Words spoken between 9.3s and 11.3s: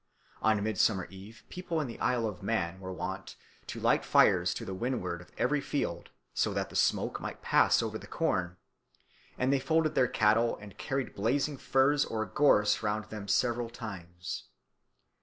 and they folded their cattle and carried